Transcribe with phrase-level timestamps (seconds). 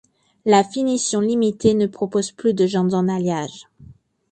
[0.47, 3.67] La finition Limitée ne propose plus de jantes en alliage.